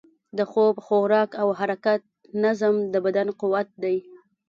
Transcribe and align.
د 0.37 0.39
خوب، 0.51 0.75
خوراک 0.85 1.29
او 1.41 1.47
حرکت 1.59 2.01
نظم، 2.43 2.75
د 2.93 2.95
بدن 3.05 3.27
قوت 3.39 3.67
دی. 3.83 3.97